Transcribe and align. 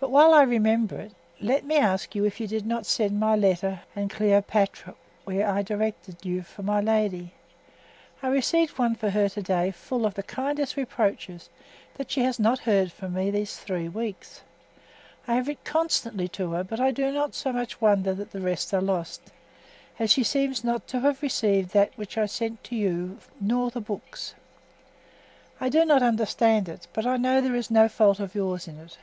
But 0.00 0.10
while 0.12 0.32
I 0.32 0.42
remember 0.44 0.96
it, 1.00 1.12
let 1.40 1.64
me 1.66 1.74
ask 1.76 2.14
you 2.14 2.24
if 2.24 2.38
you 2.38 2.46
did 2.46 2.64
not 2.64 2.86
send 2.86 3.18
my 3.18 3.34
letter 3.34 3.80
and 3.96 4.08
Cléopâtre 4.08 4.94
where 5.24 5.46
I 5.48 5.60
directed 5.62 6.24
you 6.24 6.42
for 6.42 6.62
my 6.62 6.80
lady? 6.80 7.34
I 8.22 8.28
received 8.28 8.78
one 8.78 8.94
from 8.94 9.10
her 9.10 9.28
to 9.30 9.42
day 9.42 9.72
full 9.72 10.06
of 10.06 10.14
the 10.14 10.22
kindest 10.22 10.76
reproaches, 10.76 11.50
that 11.94 12.12
she 12.12 12.22
has 12.22 12.38
not 12.38 12.60
heard 12.60 12.92
from 12.92 13.12
me 13.14 13.32
this 13.32 13.56
three 13.58 13.88
weeks. 13.88 14.42
I 15.26 15.34
have 15.34 15.48
writ 15.48 15.64
constantly 15.64 16.28
to 16.28 16.52
her, 16.52 16.62
but 16.62 16.78
I 16.78 16.92
do 16.92 17.10
not 17.10 17.34
so 17.34 17.52
much 17.52 17.80
wonder 17.80 18.14
that 18.14 18.30
the 18.30 18.40
rest 18.40 18.72
are 18.72 18.80
lost, 18.80 19.20
as 19.98 20.10
that 20.10 20.10
she 20.10 20.22
seems 20.22 20.62
not 20.62 20.86
to 20.88 21.00
have 21.00 21.22
received 21.22 21.70
that 21.72 21.92
which 21.98 22.16
I 22.16 22.26
sent 22.26 22.62
to 22.64 22.76
you 22.76 23.18
nor 23.40 23.68
the 23.70 23.80
books. 23.80 24.34
I 25.60 25.68
do 25.68 25.84
not 25.84 26.04
understand 26.04 26.68
it, 26.68 26.86
but 26.92 27.04
I 27.04 27.16
know 27.16 27.40
there 27.40 27.56
is 27.56 27.68
no 27.70 27.88
fault 27.88 28.20
of 28.20 28.36
yours 28.36 28.68
in't. 28.68 28.96